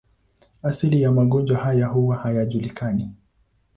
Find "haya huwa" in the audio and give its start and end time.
1.57-2.17